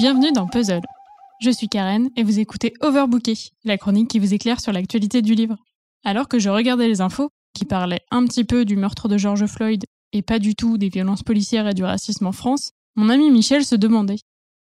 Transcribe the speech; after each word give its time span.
Bienvenue 0.00 0.32
dans 0.32 0.46
Puzzle. 0.46 0.80
Je 1.42 1.50
suis 1.50 1.68
Karen 1.68 2.08
et 2.16 2.22
vous 2.22 2.38
écoutez 2.38 2.72
Overbooké, 2.80 3.34
la 3.64 3.76
chronique 3.76 4.08
qui 4.08 4.18
vous 4.18 4.32
éclaire 4.32 4.58
sur 4.58 4.72
l'actualité 4.72 5.20
du 5.20 5.34
livre. 5.34 5.58
Alors 6.06 6.26
que 6.26 6.38
je 6.38 6.48
regardais 6.48 6.88
les 6.88 7.02
infos, 7.02 7.28
qui 7.52 7.66
parlaient 7.66 8.00
un 8.10 8.24
petit 8.24 8.44
peu 8.44 8.64
du 8.64 8.76
meurtre 8.76 9.08
de 9.08 9.18
George 9.18 9.44
Floyd 9.44 9.84
et 10.14 10.22
pas 10.22 10.38
du 10.38 10.54
tout 10.54 10.78
des 10.78 10.88
violences 10.88 11.22
policières 11.22 11.68
et 11.68 11.74
du 11.74 11.84
racisme 11.84 12.26
en 12.26 12.32
France, 12.32 12.72
mon 12.96 13.10
ami 13.10 13.30
Michel 13.30 13.62
se 13.62 13.74
demandait 13.74 14.20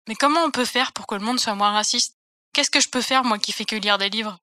Mais 0.09 0.15
comment 0.15 0.41
on 0.45 0.51
peut 0.51 0.65
faire 0.65 0.91
pour 0.91 1.07
que 1.07 1.15
le 1.15 1.23
monde 1.23 1.39
soit 1.39 1.55
moins 1.55 1.71
raciste? 1.71 2.17
Qu'est-ce 2.51 2.69
que 2.69 2.81
je 2.81 2.89
peux 2.89 2.99
faire, 2.99 3.23
moi 3.23 3.39
qui 3.39 3.53
fais 3.53 3.63
que 3.63 3.77
lire 3.77 3.97
des 3.97 4.09
livres? 4.09 4.39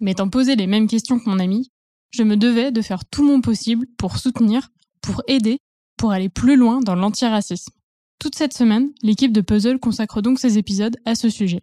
M'étant 0.00 0.28
posé 0.28 0.54
les 0.54 0.66
mêmes 0.66 0.86
questions 0.86 1.18
que 1.18 1.30
mon 1.30 1.38
ami, 1.38 1.70
je 2.10 2.24
me 2.24 2.36
devais 2.36 2.72
de 2.72 2.82
faire 2.82 3.06
tout 3.06 3.24
mon 3.24 3.40
possible 3.40 3.86
pour 3.96 4.18
soutenir, 4.18 4.68
pour 5.00 5.22
aider, 5.28 5.60
pour 5.96 6.12
aller 6.12 6.28
plus 6.28 6.56
loin 6.56 6.80
dans 6.80 6.94
l'antiracisme. 6.94 7.72
Toute 8.18 8.34
cette 8.34 8.54
semaine, 8.54 8.90
l'équipe 9.02 9.32
de 9.32 9.40
Puzzle 9.40 9.78
consacre 9.78 10.22
donc 10.22 10.38
ses 10.38 10.58
épisodes 10.58 10.96
à 11.04 11.14
ce 11.14 11.28
sujet. 11.28 11.62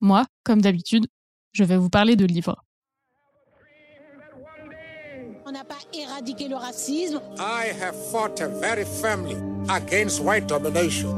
Moi, 0.00 0.24
comme 0.44 0.60
d'habitude, 0.62 1.06
je 1.52 1.64
vais 1.64 1.76
vous 1.76 1.90
parler 1.90 2.16
de 2.16 2.24
livres. 2.24 2.62
On 5.44 5.52
n'a 5.52 5.64
pas 5.64 5.78
éradiqué 5.94 6.48
le 6.48 6.56
racisme. 6.56 7.20
I 7.38 7.70
have 7.80 7.94
fought 8.10 8.40
very 8.60 8.84
firmly 8.84 9.36
against 9.68 10.20
white 10.22 10.46
domination. 10.46 11.08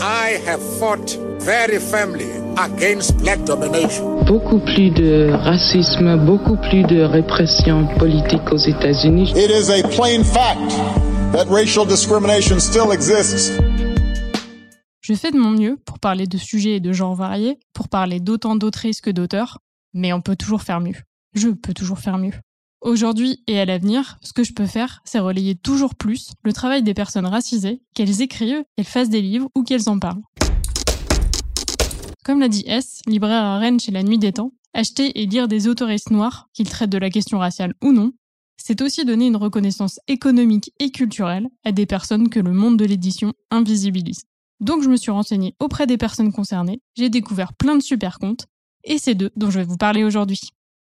I 0.00 0.38
have 0.46 0.60
fought 0.78 1.16
very 1.40 1.78
firmly 1.78 2.26
against 2.58 3.16
black 3.18 3.44
domination. 3.44 4.24
Beaucoup 4.24 4.58
plus 4.58 4.90
de 4.90 5.30
racisme, 5.32 6.16
beaucoup 6.26 6.56
plus 6.56 6.82
de 6.84 7.02
répression 7.02 7.86
politique 7.98 8.52
aux 8.52 8.56
États-Unis. 8.56 9.32
It 9.36 9.50
is 9.50 9.70
a 9.70 9.82
plain 9.88 10.24
fact 10.24 10.72
that 11.32 11.46
racial 11.48 11.86
discrimination 11.86 12.58
still 12.60 12.92
exists. 12.92 13.52
Je 15.08 15.14
fais 15.14 15.30
de 15.30 15.38
mon 15.38 15.52
mieux 15.52 15.76
pour 15.76 16.00
parler 16.00 16.26
de 16.26 16.36
sujets 16.36 16.74
et 16.74 16.80
de 16.80 16.92
genres 16.92 17.14
variés, 17.14 17.60
pour 17.72 17.88
parler 17.88 18.18
d'autant 18.18 18.56
d'autrices 18.56 19.00
que 19.00 19.10
d'auteurs, 19.10 19.60
mais 19.94 20.12
on 20.12 20.20
peut 20.20 20.34
toujours 20.34 20.62
faire 20.62 20.80
mieux. 20.80 20.96
Je 21.32 21.50
peux 21.50 21.72
toujours 21.72 22.00
faire 22.00 22.18
mieux. 22.18 22.32
Aujourd'hui 22.80 23.40
et 23.46 23.60
à 23.60 23.64
l'avenir, 23.64 24.18
ce 24.20 24.32
que 24.32 24.42
je 24.42 24.52
peux 24.52 24.66
faire, 24.66 25.02
c'est 25.04 25.20
relayer 25.20 25.54
toujours 25.54 25.94
plus 25.94 26.32
le 26.42 26.52
travail 26.52 26.82
des 26.82 26.92
personnes 26.92 27.26
racisées, 27.26 27.82
qu'elles 27.94 28.20
écrivent, 28.20 28.64
qu'elles 28.76 28.84
fassent 28.84 29.08
des 29.08 29.22
livres 29.22 29.48
ou 29.54 29.62
qu'elles 29.62 29.88
en 29.88 30.00
parlent. 30.00 30.24
Comme 32.24 32.40
l'a 32.40 32.48
dit 32.48 32.64
S, 32.66 33.00
libraire 33.06 33.44
à 33.44 33.58
Rennes 33.60 33.78
chez 33.78 33.92
La 33.92 34.02
Nuit 34.02 34.18
des 34.18 34.32
Temps, 34.32 34.54
acheter 34.74 35.22
et 35.22 35.26
lire 35.26 35.46
des 35.46 35.68
autoristes 35.68 36.10
noirs, 36.10 36.48
qu'ils 36.52 36.68
traitent 36.68 36.90
de 36.90 36.98
la 36.98 37.10
question 37.10 37.38
raciale 37.38 37.74
ou 37.80 37.92
non, 37.92 38.10
c'est 38.56 38.82
aussi 38.82 39.04
donner 39.04 39.28
une 39.28 39.36
reconnaissance 39.36 40.00
économique 40.08 40.72
et 40.80 40.90
culturelle 40.90 41.46
à 41.64 41.70
des 41.70 41.86
personnes 41.86 42.28
que 42.28 42.40
le 42.40 42.52
monde 42.52 42.76
de 42.76 42.84
l'édition 42.84 43.34
invisibilise. 43.52 44.24
Donc 44.60 44.82
je 44.82 44.88
me 44.88 44.96
suis 44.96 45.10
renseignée 45.10 45.54
auprès 45.60 45.86
des 45.86 45.98
personnes 45.98 46.32
concernées, 46.32 46.80
j'ai 46.96 47.10
découvert 47.10 47.52
plein 47.52 47.76
de 47.76 47.82
super 47.82 48.18
comptes, 48.18 48.46
et 48.84 48.98
c'est 48.98 49.14
d'eux 49.14 49.30
dont 49.36 49.50
je 49.50 49.58
vais 49.58 49.64
vous 49.64 49.76
parler 49.76 50.04
aujourd'hui. 50.04 50.40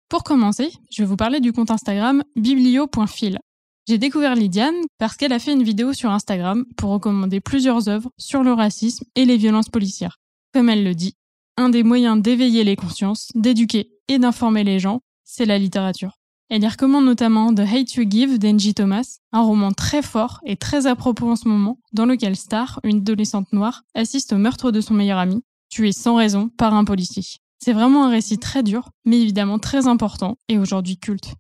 Pour 0.09 0.25
commencer, 0.25 0.73
je 0.91 1.03
vais 1.03 1.07
vous 1.07 1.17
parler 1.17 1.41
du 1.41 1.53
compte 1.53 1.71
Instagram 1.71 2.25
biblio.fil. 2.37 3.39
J'ai 3.87 3.99
découvert 3.99 4.35
Lydiane 4.35 4.75
parce 4.99 5.17
qu'elle 5.17 5.33
a 5.33 5.39
fait 5.39 5.53
une 5.53 5.63
vidéo 5.63 5.93
sur 5.93 6.11
Instagram 6.11 6.65
pour 6.77 6.91
recommander 6.91 7.41
plusieurs 7.41 7.89
œuvres 7.89 8.11
sur 8.19 8.43
le 8.43 8.53
racisme 8.53 9.05
et 9.17 9.25
les 9.25 9.37
violences 9.37 9.69
policières. 9.69 10.19
Comme 10.53 10.69
elle 10.69 10.85
le 10.85 10.95
dit, 10.95 11.15
un 11.57 11.69
des 11.69 11.83
moyens 11.83 12.21
d'éveiller 12.21 12.65
les 12.65 12.77
consciences, 12.77 13.29
d'éduquer 13.35 13.91
et 14.09 14.19
d'informer 14.19 14.65
les 14.65 14.79
gens, 14.79 15.01
c'est 15.25 15.47
la 15.47 15.59
littérature. 15.59 16.20
Elle 16.53 16.65
y 16.65 16.69
recommande 16.69 17.05
notamment 17.05 17.55
The 17.55 17.61
Hate 17.61 17.95
You 17.95 18.05
Give 18.11 18.41
d'Angie 18.41 18.75
Thomas, 18.75 19.19
un 19.31 19.43
roman 19.43 19.71
très 19.71 20.03
fort 20.03 20.41
et 20.45 20.57
très 20.57 20.89
à 20.89 20.97
propos 20.97 21.31
en 21.31 21.37
ce 21.37 21.47
moment, 21.47 21.79
dans 21.93 22.07
lequel 22.07 22.35
Star, 22.35 22.81
une 22.83 22.97
adolescente 22.97 23.53
noire, 23.53 23.85
assiste 23.95 24.33
au 24.33 24.37
meurtre 24.37 24.73
de 24.73 24.81
son 24.81 24.95
meilleur 24.95 25.19
ami, 25.19 25.45
tué 25.69 25.93
sans 25.93 26.17
raison 26.17 26.49
par 26.49 26.75
un 26.75 26.85
policier. 26.85 27.23
C'est 27.61 27.73
vraiment 27.73 28.05
un 28.05 28.11
récit 28.11 28.39
très 28.39 28.65
dur, 28.65 28.91
mais 29.05 29.21
évidemment 29.21 29.61
très 29.61 29.87
important 29.87 30.39
et 30.49 30.59
aujourd'hui 30.59 30.99
culte. 30.99 31.35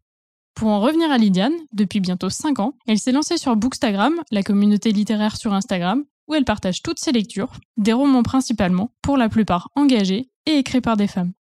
Pour 0.55 0.69
en 0.69 0.79
revenir 0.79 1.11
à 1.11 1.19
Lydiane, 1.19 1.55
depuis 1.73 1.99
bientôt 1.99 2.31
5 2.31 2.61
ans, 2.61 2.75
elle 2.87 3.01
s'est 3.01 3.11
lancée 3.11 3.37
sur 3.37 3.57
Bookstagram, 3.57 4.15
la 4.31 4.45
communauté 4.45 4.93
littéraire 4.93 5.37
sur 5.37 5.53
Instagram, 5.55 6.05
où 6.29 6.37
elle 6.37 6.45
partage 6.45 6.83
toutes 6.83 7.01
ses 7.01 7.11
lectures, 7.11 7.51
des 7.77 7.93
romans 7.93 8.23
principalement, 8.23 8.93
pour 9.03 9.17
la 9.17 9.29
plupart 9.29 9.71
engagés 9.75 10.31
et 10.47 10.59
écrits 10.59 10.81
par 10.81 10.97
des 10.97 11.09
femmes. 11.09 11.33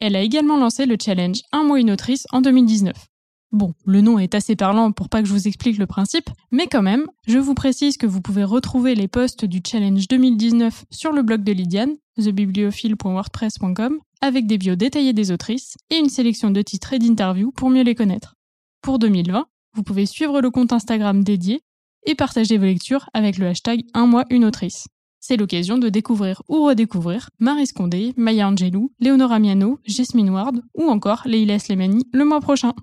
Elle 0.00 0.16
a 0.16 0.22
également 0.22 0.56
lancé 0.56 0.86
le 0.86 0.96
challenge 0.98 1.42
Un 1.52 1.64
mois 1.64 1.80
une 1.80 1.90
autrice 1.90 2.24
en 2.30 2.40
2019. 2.40 3.07
Bon, 3.50 3.72
le 3.86 4.02
nom 4.02 4.18
est 4.18 4.34
assez 4.34 4.56
parlant 4.56 4.92
pour 4.92 5.08
pas 5.08 5.22
que 5.22 5.28
je 5.28 5.32
vous 5.32 5.48
explique 5.48 5.78
le 5.78 5.86
principe, 5.86 6.28
mais 6.50 6.66
quand 6.66 6.82
même, 6.82 7.06
je 7.26 7.38
vous 7.38 7.54
précise 7.54 7.96
que 7.96 8.06
vous 8.06 8.20
pouvez 8.20 8.44
retrouver 8.44 8.94
les 8.94 9.08
posts 9.08 9.46
du 9.46 9.60
challenge 9.66 10.06
2019 10.06 10.84
sur 10.90 11.12
le 11.12 11.22
blog 11.22 11.42
de 11.44 11.52
Lydiane, 11.52 11.96
thebibliophile.wordpress.com, 12.22 14.00
avec 14.20 14.46
des 14.46 14.58
bios 14.58 14.76
détaillés 14.76 15.14
des 15.14 15.30
autrices 15.30 15.76
et 15.88 15.96
une 15.96 16.10
sélection 16.10 16.50
de 16.50 16.60
titres 16.60 16.92
et 16.92 16.98
d'interviews 16.98 17.50
pour 17.52 17.70
mieux 17.70 17.84
les 17.84 17.94
connaître. 17.94 18.34
Pour 18.82 18.98
2020, 18.98 19.46
vous 19.74 19.82
pouvez 19.82 20.04
suivre 20.04 20.42
le 20.42 20.50
compte 20.50 20.74
Instagram 20.74 21.24
dédié 21.24 21.62
et 22.04 22.14
partager 22.14 22.58
vos 22.58 22.66
lectures 22.66 23.08
avec 23.14 23.38
le 23.38 23.46
hashtag 23.46 23.82
Un 23.94 24.06
mois 24.06 24.24
une 24.28 24.44
autrice. 24.44 24.88
C'est 25.20 25.36
l'occasion 25.36 25.78
de 25.78 25.88
découvrir 25.88 26.42
ou 26.48 26.64
redécouvrir 26.64 27.30
Marie 27.38 27.66
Scondé, 27.66 28.12
Maya 28.16 28.48
Angelou, 28.48 28.92
Léonora 29.00 29.38
Miano, 29.38 29.78
Jasmine 29.84 30.30
Ward 30.30 30.62
ou 30.74 30.84
encore 30.84 31.22
Leila 31.24 31.58
Slemani 31.58 32.06
le 32.12 32.24
mois 32.24 32.40
prochain. 32.40 32.74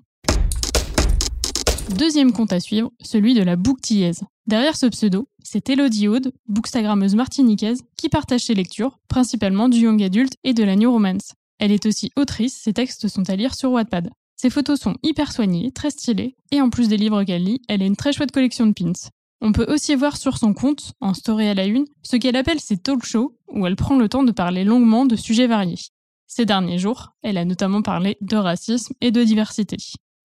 Deuxième 1.94 2.32
compte 2.32 2.52
à 2.52 2.60
suivre, 2.60 2.90
celui 3.00 3.34
de 3.34 3.42
la 3.42 3.56
bouctillaise. 3.56 4.22
Derrière 4.46 4.76
ce 4.76 4.86
pseudo, 4.86 5.28
c'est 5.42 5.70
Elodie 5.70 6.08
Aude, 6.08 6.32
bookstagrammeuse 6.48 7.14
martiniquaise, 7.14 7.82
qui 7.96 8.08
partage 8.08 8.42
ses 8.42 8.54
lectures, 8.54 8.98
principalement 9.08 9.68
du 9.68 9.78
young 9.78 10.02
adulte 10.02 10.36
et 10.44 10.52
de 10.52 10.64
la 10.64 10.76
new 10.76 10.90
romance. 10.90 11.32
Elle 11.58 11.72
est 11.72 11.86
aussi 11.86 12.10
autrice, 12.16 12.54
ses 12.54 12.72
textes 12.72 13.08
sont 13.08 13.30
à 13.30 13.36
lire 13.36 13.54
sur 13.54 13.70
Wattpad. 13.70 14.10
Ses 14.36 14.50
photos 14.50 14.80
sont 14.80 14.96
hyper 15.02 15.32
soignées, 15.32 15.70
très 15.72 15.90
stylées, 15.90 16.36
et 16.50 16.60
en 16.60 16.70
plus 16.70 16.88
des 16.88 16.96
livres 16.96 17.24
qu'elle 17.24 17.44
lit, 17.44 17.62
elle 17.68 17.82
a 17.82 17.86
une 17.86 17.96
très 17.96 18.12
chouette 18.12 18.32
collection 18.32 18.66
de 18.66 18.72
pins. 18.72 18.92
On 19.40 19.52
peut 19.52 19.66
aussi 19.72 19.94
voir 19.94 20.16
sur 20.16 20.38
son 20.38 20.54
compte, 20.54 20.92
en 21.00 21.14
story 21.14 21.46
à 21.46 21.54
la 21.54 21.66
une, 21.66 21.86
ce 22.02 22.16
qu'elle 22.16 22.36
appelle 22.36 22.60
ses 22.60 22.76
talk 22.76 23.04
shows, 23.04 23.36
où 23.48 23.66
elle 23.66 23.76
prend 23.76 23.96
le 23.96 24.08
temps 24.08 24.24
de 24.24 24.32
parler 24.32 24.64
longuement 24.64 25.06
de 25.06 25.16
sujets 25.16 25.46
variés. 25.46 25.78
Ces 26.26 26.44
derniers 26.44 26.78
jours, 26.78 27.12
elle 27.22 27.38
a 27.38 27.44
notamment 27.44 27.82
parlé 27.82 28.18
de 28.20 28.36
racisme 28.36 28.92
et 29.00 29.12
de 29.12 29.22
diversité. 29.22 29.76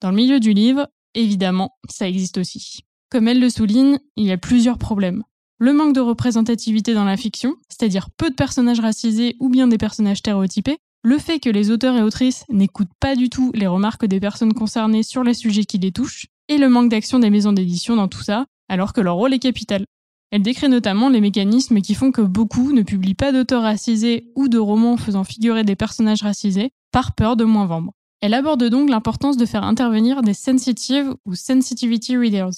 Dans 0.01 0.09
le 0.09 0.15
milieu 0.15 0.39
du 0.39 0.53
livre, 0.53 0.87
Évidemment, 1.15 1.71
ça 1.89 2.07
existe 2.07 2.37
aussi. 2.37 2.81
Comme 3.09 3.27
elle 3.27 3.39
le 3.39 3.49
souligne, 3.49 3.99
il 4.15 4.25
y 4.25 4.31
a 4.31 4.37
plusieurs 4.37 4.77
problèmes. 4.77 5.23
Le 5.59 5.73
manque 5.73 5.93
de 5.93 5.99
représentativité 5.99 6.93
dans 6.93 7.05
la 7.05 7.17
fiction, 7.17 7.55
c'est-à-dire 7.69 8.09
peu 8.09 8.29
de 8.29 8.35
personnages 8.35 8.79
racisés 8.79 9.35
ou 9.39 9.49
bien 9.49 9.67
des 9.67 9.77
personnages 9.77 10.17
stéréotypés, 10.17 10.77
le 11.03 11.17
fait 11.17 11.39
que 11.39 11.49
les 11.49 11.71
auteurs 11.71 11.97
et 11.97 12.03
autrices 12.03 12.45
n'écoutent 12.49 12.93
pas 12.99 13.15
du 13.15 13.29
tout 13.29 13.51
les 13.53 13.67
remarques 13.67 14.05
des 14.05 14.19
personnes 14.19 14.53
concernées 14.53 15.03
sur 15.03 15.23
les 15.23 15.33
sujets 15.33 15.65
qui 15.65 15.77
les 15.77 15.91
touchent, 15.91 16.27
et 16.47 16.57
le 16.57 16.69
manque 16.69 16.89
d'action 16.89 17.19
des 17.19 17.29
maisons 17.29 17.53
d'édition 17.53 17.95
dans 17.95 18.07
tout 18.07 18.21
ça, 18.21 18.45
alors 18.69 18.93
que 18.93 19.01
leur 19.01 19.15
rôle 19.15 19.33
est 19.33 19.39
capital. 19.39 19.85
Elle 20.31 20.43
décrit 20.43 20.69
notamment 20.69 21.09
les 21.09 21.19
mécanismes 21.19 21.81
qui 21.81 21.93
font 21.93 22.11
que 22.11 22.21
beaucoup 22.21 22.71
ne 22.71 22.83
publient 22.83 23.15
pas 23.15 23.33
d'auteurs 23.33 23.63
racisés 23.63 24.31
ou 24.35 24.47
de 24.47 24.57
romans 24.57 24.95
faisant 24.95 25.25
figurer 25.25 25.63
des 25.63 25.75
personnages 25.75 26.23
racisés 26.23 26.71
par 26.91 27.15
peur 27.15 27.35
de 27.35 27.43
moins 27.43 27.65
vendre. 27.65 27.91
Elle 28.21 28.35
aborde 28.35 28.63
donc 28.65 28.87
l'importance 28.87 29.35
de 29.35 29.47
faire 29.47 29.63
intervenir 29.63 30.21
des 30.21 30.35
sensitive 30.35 31.15
ou 31.25 31.33
sensitivity 31.33 32.15
readers. 32.15 32.51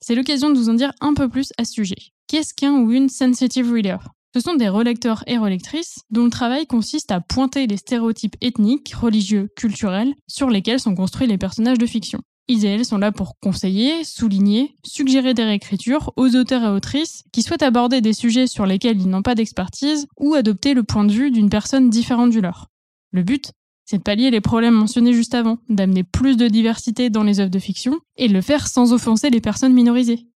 C'est 0.00 0.14
l'occasion 0.14 0.48
de 0.48 0.56
vous 0.56 0.70
en 0.70 0.74
dire 0.74 0.92
un 1.02 1.12
peu 1.12 1.28
plus 1.28 1.52
à 1.58 1.66
ce 1.66 1.74
sujet. 1.74 1.98
Qu'est-ce 2.26 2.54
qu'un 2.54 2.78
ou 2.78 2.90
une 2.90 3.10
sensitive 3.10 3.70
reader? 3.70 3.98
Ce 4.34 4.40
sont 4.40 4.54
des 4.54 4.70
relecteurs 4.70 5.22
et 5.26 5.36
relectrices 5.36 5.98
dont 6.10 6.24
le 6.24 6.30
travail 6.30 6.66
consiste 6.66 7.12
à 7.12 7.20
pointer 7.20 7.66
les 7.66 7.76
stéréotypes 7.76 8.36
ethniques, 8.40 8.94
religieux, 8.94 9.50
culturels 9.56 10.14
sur 10.26 10.48
lesquels 10.48 10.80
sont 10.80 10.94
construits 10.94 11.26
les 11.26 11.36
personnages 11.36 11.78
de 11.78 11.86
fiction. 11.86 12.22
Ils 12.48 12.64
et 12.64 12.68
elles 12.68 12.86
sont 12.86 12.98
là 12.98 13.12
pour 13.12 13.38
conseiller, 13.40 14.04
souligner, 14.04 14.74
suggérer 14.86 15.34
des 15.34 15.44
réécritures 15.44 16.12
aux 16.16 16.34
auteurs 16.34 16.64
et 16.64 16.74
autrices 16.74 17.24
qui 17.30 17.42
souhaitent 17.42 17.62
aborder 17.62 18.00
des 18.00 18.14
sujets 18.14 18.46
sur 18.46 18.64
lesquels 18.64 19.00
ils 19.00 19.10
n'ont 19.10 19.22
pas 19.22 19.34
d'expertise 19.34 20.06
ou 20.16 20.34
adopter 20.34 20.72
le 20.72 20.82
point 20.82 21.04
de 21.04 21.12
vue 21.12 21.30
d'une 21.30 21.50
personne 21.50 21.90
différente 21.90 22.30
du 22.30 22.40
leur. 22.40 22.68
Le 23.12 23.22
but, 23.22 23.52
c'est 23.90 23.98
de 23.98 24.04
pallier 24.04 24.30
les 24.30 24.40
problèmes 24.40 24.74
mentionnés 24.74 25.12
juste 25.12 25.34
avant, 25.34 25.58
d'amener 25.68 26.04
plus 26.04 26.36
de 26.36 26.46
diversité 26.46 27.10
dans 27.10 27.24
les 27.24 27.40
œuvres 27.40 27.50
de 27.50 27.58
fiction 27.58 27.98
et 28.16 28.28
de 28.28 28.32
le 28.32 28.40
faire 28.40 28.68
sans 28.68 28.92
offenser 28.92 29.30
les 29.30 29.40
personnes 29.40 29.72
minorisées. 29.72 30.28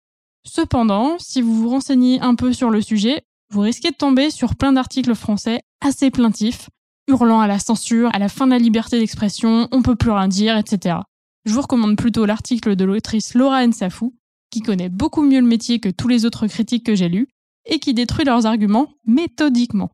Cependant, 0.44 1.18
si 1.20 1.44
vous 1.44 1.54
vous 1.54 1.70
renseignez 1.70 2.20
un 2.20 2.34
peu 2.34 2.52
sur 2.52 2.72
le 2.72 2.82
sujet, 2.82 3.22
vous 3.52 3.62
risquez 3.62 3.92
de 3.92 3.96
tomber 3.96 4.32
sur 4.32 4.56
plein 4.56 4.74
d'articles 4.74 5.14
français 5.14 5.62
assez 5.82 6.10
plaintifs, 6.10 6.72
hurlant 7.08 7.42
à 7.42 7.48
la 7.48 7.60
censure, 7.60 8.10
à 8.16 8.18
la 8.18 8.28
fin 8.28 8.48
de 8.48 8.54
la 8.54 8.58
liberté 8.58 8.98
d'expression, 8.98 9.68
on 9.72 9.84
peut 9.84 9.96
plus 9.96 10.10
rien 10.10 10.28
dire, 10.28 10.58
etc. 10.58 10.96
Je 11.46 11.54
vous 11.54 11.62
recommande 11.62 11.96
plutôt 11.96 12.26
l'article 12.26 12.76
de 12.76 12.86
l'autrice 12.86 13.36
Laura 13.36 13.68
Nsafou, 13.68 14.16
qui 14.50 14.62
connaît 14.62 14.90
beaucoup 14.90 15.22
mieux 15.22 15.42
le 15.42 15.46
métier 15.46 15.80
que 15.80 15.90
tous 15.90 16.08
les 16.08 16.26
autres 16.26 16.48
critiques 16.48 16.88
que 16.88 16.96
j'ai 16.96 17.08
lus, 17.08 17.28
et 17.68 17.78
qui 17.78 17.94
détruit 17.94 18.26
leurs 18.26 18.48
arguments 18.48 18.96
méthodiquement. 19.06 19.92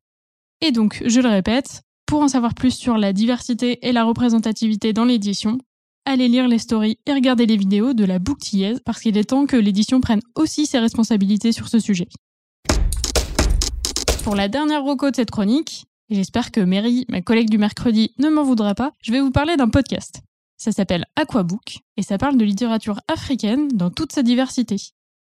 Et 0.62 0.72
donc, 0.72 1.04
je 1.06 1.20
le 1.20 1.28
répète, 1.28 1.82
pour 2.10 2.24
en 2.24 2.28
savoir 2.28 2.56
plus 2.56 2.72
sur 2.72 2.98
la 2.98 3.14
diversité 3.14 3.88
et 3.88 3.92
la 3.92 4.04
représentativité 4.04 4.94
dans 4.94 5.06
l'édition, 5.06 5.60
allez 6.06 6.28
lire 6.28 6.48
les 6.48 6.58
stories 6.58 6.98
et 7.06 7.14
regarder 7.14 7.46
les 7.46 7.56
vidéos 7.56 7.94
de 7.94 8.04
la 8.04 8.18
bouctillaise 8.18 8.80
parce 8.84 9.00
qu'il 9.00 9.16
est 9.16 9.30
temps 9.30 9.46
que 9.46 9.56
l'édition 9.56 10.02
prenne 10.02 10.22
aussi 10.34 10.66
ses 10.66 10.80
responsabilités 10.80 11.52
sur 11.52 11.68
ce 11.68 11.78
sujet. 11.78 12.08
Pour 14.24 14.36
la 14.36 14.48
dernière 14.48 14.84
reco 14.84 15.12
de 15.12 15.16
cette 15.16 15.30
chronique, 15.30 15.86
et 16.10 16.16
j'espère 16.16 16.50
que 16.50 16.62
Mary, 16.62 17.06
ma 17.10 17.22
collègue 17.22 17.52
du 17.52 17.60
mercredi, 17.60 18.16
ne 18.18 18.30
m'en 18.30 18.44
voudra 18.44 18.74
pas, 18.74 18.92
je 19.04 19.12
vais 19.12 19.22
vous 19.22 19.30
parler 19.30 19.56
d'un 19.56 19.70
podcast. 19.70 20.22
Ça 20.58 20.72
s'appelle 20.72 21.06
Aquabook 21.16 21.78
et 21.96 22.02
ça 22.02 22.18
parle 22.18 22.38
de 22.38 22.46
littérature 22.46 23.02
africaine 23.08 23.68
dans 23.68 23.92
toute 23.92 24.14
sa 24.14 24.24
diversité. 24.24 24.78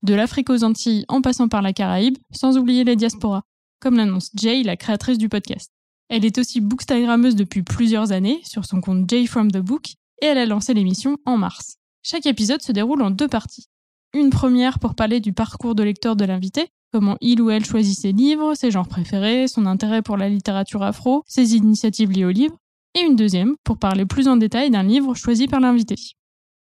De 0.04 0.13
l'Afrique 0.13 0.50
aux 0.50 0.66
Antilles 0.66 1.06
en 1.07 1.22
passant 1.22 1.48
par 1.48 1.62
la 1.62 1.72
Caraïbe, 1.72 2.18
sans 2.31 2.57
oublier 2.57 2.83
les 2.83 2.98
diasporas, 2.98 3.44
comme 3.80 3.95
l'annonce 3.95 4.30
Jay, 4.36 4.62
la 4.63 4.75
créatrice 4.75 5.18
du 5.18 5.30
podcast. 5.30 5.72
Elle 6.10 6.25
est 6.25 6.38
aussi 6.38 6.62
bookstagrammeuse 6.62 7.36
depuis 7.36 7.63
plusieurs 7.63 8.12
années 8.12 8.42
sur 8.44 8.66
son 8.66 8.80
compte 8.80 9.10
Jay 9.10 9.25
from 9.25 9.52
the 9.52 9.57
Book 9.57 9.96
et 10.22 10.28
elle 10.28 10.38
a 10.38 10.46
lancé 10.46 10.74
l'émission 10.74 11.18
en 11.25 11.38
mars. 11.38 11.78
Chaque 12.04 12.25
épisode 12.25 12.62
se 12.62 12.72
déroule 12.72 13.02
en 13.02 13.10
deux 13.10 13.28
parties. 13.28 13.66
Une 14.13 14.30
première 14.30 14.80
pour 14.80 14.96
parler 14.96 15.19
du 15.19 15.34
parcours 15.34 15.75
de 15.75 15.84
lecteur 15.84 16.16
de 16.16 16.24
l'invité, 16.24 16.68
comment 16.94 17.18
il 17.22 17.42
ou 17.42 17.50
elle 17.50 17.66
choisit 17.66 17.98
ses 18.00 18.12
livres, 18.12 18.54
ses 18.54 18.72
genres 18.72 18.88
préférés, 18.88 19.48
son 19.48 19.66
intérêt 19.66 20.02
pour 20.02 20.16
la 20.16 20.30
littérature 20.30 20.84
afro, 20.84 21.24
ses 21.28 21.56
initiatives 21.56 22.12
liées 22.12 22.25
au 22.25 22.31
livre, 22.31 22.56
et 22.94 23.01
une 23.01 23.16
deuxième 23.16 23.56
pour 23.63 23.78
parler 23.78 24.06
plus 24.06 24.28
en 24.28 24.38
détail 24.38 24.69
d'un 24.69 24.84
livre 24.84 25.16
choisi 25.16 25.48
par 25.48 25.60
l'invité. 25.60 25.96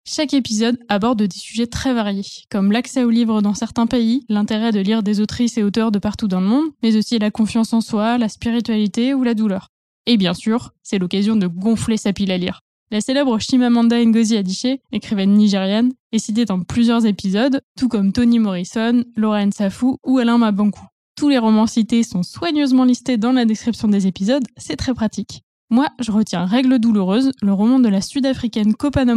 Chaque 0.04 0.34
épisode 0.34 0.78
aborde 0.88 1.22
des 1.22 1.38
sujets 1.38 1.66
très 1.66 1.92
variés, 1.92 2.24
comme 2.50 2.72
l'accès 2.72 3.04
aux 3.04 3.10
livres 3.10 3.42
dans 3.42 3.54
certains 3.54 3.86
pays, 3.86 4.24
l'intérêt 4.28 4.72
de 4.72 4.80
lire 4.80 5.02
des 5.02 5.20
autrices 5.20 5.58
et 5.58 5.62
auteurs 5.62 5.92
de 5.92 5.98
partout 5.98 6.26
dans 6.26 6.40
le 6.40 6.46
monde, 6.46 6.70
mais 6.82 6.96
aussi 6.96 7.18
la 7.18 7.30
confiance 7.30 7.72
en 7.72 7.80
soi, 7.80 8.18
la 8.18 8.28
spiritualité 8.28 9.14
ou 9.14 9.22
la 9.22 9.34
douleur. 9.34 9.68
Et 10.06 10.16
bien 10.16 10.34
sûr, 10.34 10.72
c'est 10.82 10.98
l'occasion 10.98 11.36
de 11.36 11.46
gonfler 11.46 11.96
sa 11.96 12.12
pile 12.12 12.32
à 12.32 12.38
lire. 12.38 12.60
La 12.90 13.00
célèbre 13.00 13.38
Chimamanda 13.38 14.04
Ngozi 14.04 14.36
Adichie, 14.36 14.80
écrivaine 14.90 15.34
nigériane, 15.34 15.92
est 16.10 16.18
citée 16.18 16.44
dans 16.44 16.60
plusieurs 16.60 17.06
épisodes, 17.06 17.60
tout 17.78 17.88
comme 17.88 18.12
Toni 18.12 18.40
Morrison, 18.40 19.04
Lorraine 19.14 19.52
Safou 19.52 19.98
ou 20.04 20.18
Alain 20.18 20.38
Mabankou. 20.38 20.84
Tous 21.14 21.28
les 21.28 21.38
romans 21.38 21.68
cités 21.68 22.02
sont 22.02 22.24
soigneusement 22.24 22.84
listés 22.84 23.18
dans 23.18 23.32
la 23.32 23.44
description 23.44 23.86
des 23.86 24.06
épisodes, 24.08 24.42
c'est 24.56 24.76
très 24.76 24.94
pratique. 24.94 25.42
Moi, 25.72 25.86
je 26.00 26.10
retiens 26.10 26.46
Règle 26.46 26.80
douloureuse, 26.80 27.30
le 27.42 27.52
roman 27.52 27.78
de 27.78 27.88
la 27.88 28.00
sud-africaine 28.00 28.74
Kopano 28.74 29.14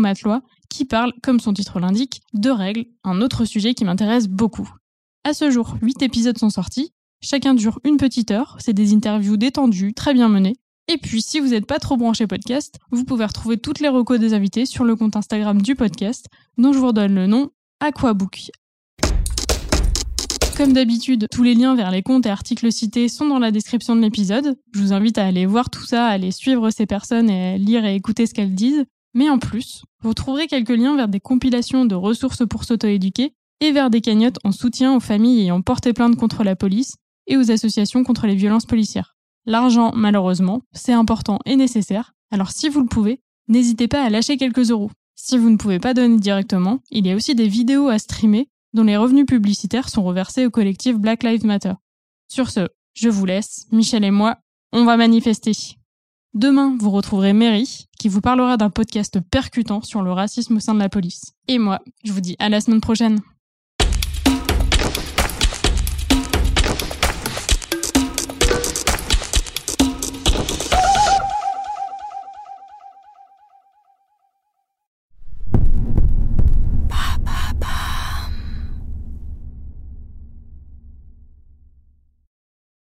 qui 0.74 0.86
parle, 0.86 1.14
comme 1.22 1.40
son 1.40 1.54
titre 1.54 1.80
l'indique, 1.80 2.24
de 2.34 2.50
règles, 2.50 2.86
un 3.04 3.22
autre 3.22 3.46
sujet 3.46 3.75
qui 3.75 3.86
m'intéresse 3.86 4.28
beaucoup. 4.28 4.68
À 5.24 5.36
ce 5.36 5.52
jour, 5.52 5.75
8 5.84 6.02
épisodes 6.02 6.38
sont 6.38 6.50
sortis, 6.50 6.92
chacun 7.22 7.54
dure 7.54 7.80
une 7.84 7.98
petite 7.98 8.31
heure, 8.31 8.58
c'est 8.60 8.74
des 8.74 8.92
interviews 8.92 9.38
détendues, 9.38 9.94
très 9.94 10.16
bien 10.16 10.30
menées. 10.30 10.56
Et 10.92 10.98
puis, 10.98 11.22
si 11.22 11.40
vous 11.40 11.50
n'êtes 11.50 11.68
pas 11.68 11.78
trop 11.78 11.96
branché 11.96 12.25
podcast, 12.25 12.80
vous 12.90 13.06
pouvez 13.06 13.24
retrouver 13.24 13.58
toutes 13.58 13.81
les 13.81 13.88
recos 13.88 14.20
des 14.20 14.34
invités 14.34 14.66
sur 14.66 14.84
le 14.84 14.96
compte 14.96 15.16
Instagram 15.16 15.62
du 15.62 15.75
podcast, 15.75 16.25
dont 16.58 16.74
je 16.74 16.80
vous 16.80 16.88
redonne 16.88 17.14
le 17.14 17.28
nom, 17.28 17.52
Aquabook, 17.80 18.50
comme 20.56 20.74
d'habitude, 20.74 21.28
tous 21.31 21.42
les 21.42 21.56
liens 21.56 21.74
vers 21.74 21.90
les 21.90 22.04
comptes 22.04 22.28
et 22.28 22.30
articles 22.30 22.72
cités 22.72 23.10
sont 23.10 23.28
dans 23.28 23.40
la 23.40 23.50
description 23.50 23.96
de 23.96 24.02
l'épisode. 24.02 24.56
Je 24.76 24.81
vous 24.81 24.94
invite 24.94 25.18
à 25.18 25.26
aller 25.26 25.48
voir 25.48 25.72
tout 25.72 25.84
ça, 25.84 26.06
à 26.06 26.12
aller 26.12 26.30
suivre 26.30 26.69
ces 26.69 26.86
personnes 26.86 27.28
et 27.28 27.54
à 27.54 27.58
lire 27.58 27.86
et 27.86 27.96
écouter 27.96 28.28
ce 28.28 28.36
qu'elles 28.36 28.54
disent. 28.54 28.86
Mais 29.13 29.30
en 29.30 29.38
plus, 29.38 29.83
vous 30.01 30.13
trouverez 30.13 30.48
quelques 30.48 30.69
liens 30.69 30.95
vers 30.95 31.07
des 31.07 31.19
compilations 31.19 31.86
de 31.86 31.95
ressources 31.95 32.45
pour 32.48 32.63
s'auto-éduquer 32.63 33.33
et 33.60 33.71
vers 33.71 33.89
des 33.89 34.01
cagnottes 34.01 34.39
en 34.44 34.51
soutien 34.51 34.95
aux 34.95 35.00
familles 35.00 35.42
ayant 35.42 35.62
porté 35.62 35.94
plainte 35.94 36.15
contre 36.15 36.44
la 36.44 36.56
police 36.56 36.95
et 37.27 37.38
aux 37.38 37.51
associations 37.51 38.04
contre 38.04 38.27
les 38.27 38.36
violences 38.36 38.65
policières. 38.65 39.15
L'argent, 39.45 39.92
malheureusement, 39.94 40.62
c'est 40.71 40.94
important 40.94 41.39
et 41.45 41.56
nécessaire, 41.56 42.13
alors 42.31 42.51
si 42.51 42.69
vous 42.69 42.81
le 42.81 42.88
pouvez, 42.88 43.21
n'hésitez 43.48 43.88
pas 43.88 44.04
à 44.04 44.10
lâcher 44.10 44.38
quelques 44.38 44.71
euros. 44.71 44.92
Si 45.16 45.38
vous 45.38 45.50
ne 45.50 45.57
pouvez 45.57 45.80
pas 45.80 45.94
donner 45.94 46.18
directement, 46.18 46.80
il 46.89 47.06
y 47.06 47.12
a 47.12 47.16
aussi 47.16 47.36
des 47.36 47.48
vidéos 47.48 47.88
à 47.89 48.00
streamer 48.00 48.50
dont 48.74 48.83
les 48.83 48.98
revenus 48.98 49.25
publicitaires 49.25 49.89
sont 49.89 50.04
reversés 50.04 50.45
au 50.45 50.50
collectif 50.50 50.98
Black 50.98 51.24
Lives 51.24 51.45
Matter. 51.45 51.74
Sur 52.27 52.50
ce, 52.50 52.68
je 52.94 53.09
vous 53.09 53.25
laisse, 53.25 53.68
Michel 53.71 54.04
et 54.04 54.12
moi, 54.12 54.39
on 54.71 54.86
va 54.86 54.98
manifester. 54.98 55.54
Demain, 56.33 56.75
vous 56.80 56.89
retrouverez 56.89 57.31
Mary, 57.31 57.88
qui 58.00 58.09
vous 58.09 58.19
parlera 58.19 58.57
d'un 58.57 58.71
podcast 58.71 59.19
percutant 59.19 59.81
sur 59.81 60.01
le 60.01 60.12
racisme 60.12 60.57
au 60.57 60.59
sein 60.59 60.74
de 60.74 60.80
la 60.80 60.89
police. 60.89 61.33
Et 61.47 61.59
moi, 61.59 61.80
je 62.03 62.12
vous 62.12 62.21
dis 62.21 62.35
à 62.39 62.50
la 62.50 62.59
semaine 62.59 62.81
prochaine. 62.81 63.19